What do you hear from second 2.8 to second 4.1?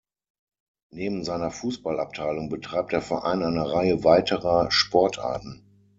der Verein eine Reihe